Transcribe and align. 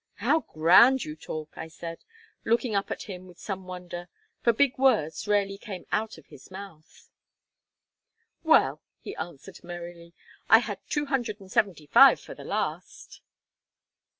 "How 0.15 0.39
grand 0.39 1.05
you 1.05 1.15
talk!" 1.15 1.51
I 1.55 1.67
said, 1.67 1.99
looking 2.43 2.73
up 2.73 2.89
at 2.89 3.03
him 3.03 3.27
with 3.27 3.37
some 3.37 3.67
wonder; 3.67 4.09
for 4.41 4.51
big 4.51 4.79
words 4.79 5.27
rarely 5.27 5.59
came 5.59 5.85
out 5.91 6.17
of 6.17 6.25
his 6.25 6.49
mouth. 6.49 7.11
"Well," 8.41 8.81
he 8.99 9.15
answered 9.17 9.63
merrily, 9.63 10.15
"I 10.49 10.57
had 10.57 10.79
two 10.89 11.05
hundred 11.05 11.39
and 11.39 11.51
seventy 11.51 11.85
five 11.85 12.19
for 12.19 12.33
the 12.33 12.43
last." 12.43 13.21